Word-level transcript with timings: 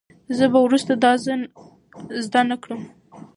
زه 0.37 0.45
به 0.51 0.59
وروسته 0.65 0.93
دا 1.03 1.11
زده 2.39 2.55
کړم. 2.63 2.81